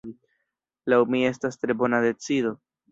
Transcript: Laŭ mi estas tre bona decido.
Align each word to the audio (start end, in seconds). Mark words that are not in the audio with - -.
Laŭ 0.93 0.99
mi 1.13 1.21
estas 1.33 1.63
tre 1.63 1.81
bona 1.85 2.05
decido. 2.09 2.59